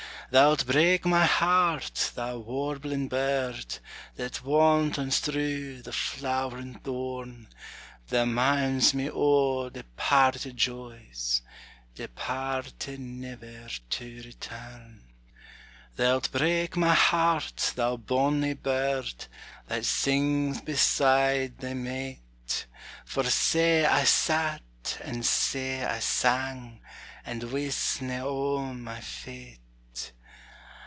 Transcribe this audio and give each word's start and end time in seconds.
Thou'lt 0.33 0.65
break 0.65 1.05
my 1.05 1.25
heart, 1.25 2.13
thou 2.15 2.37
warbling 2.37 3.09
bird, 3.09 3.79
That 4.15 4.41
wantons 4.45 5.19
through 5.19 5.81
the 5.81 5.91
flowering 5.91 6.75
thorn; 6.79 7.49
Thou 8.07 8.23
minds 8.23 8.93
me 8.93 9.09
o' 9.11 9.67
departed 9.69 10.55
joys, 10.55 11.41
Departed 11.95 12.97
never 13.01 13.67
to 13.89 14.21
return. 14.23 15.03
Thou'lt 15.97 16.31
break 16.31 16.77
my 16.77 16.93
heart, 16.93 17.73
thou 17.75 17.97
bonnie 17.97 18.53
bird, 18.53 19.25
That 19.67 19.83
sings 19.83 20.61
beside 20.61 21.57
thy 21.57 21.73
mate; 21.73 22.67
For 23.03 23.25
sae 23.25 23.83
I 23.85 24.05
sat, 24.05 24.97
and 25.03 25.25
sae 25.25 25.83
I 25.83 25.99
sang, 25.99 26.79
And 27.25 27.51
wistna 27.51 28.21
o' 28.25 28.73
my 28.73 29.01
fate. 29.01 29.57